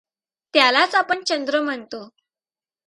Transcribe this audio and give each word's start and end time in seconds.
त्यालाच 0.53 0.95
आपण 0.95 1.23
चंद्र 1.23 1.61
म्हणतो. 1.61 2.07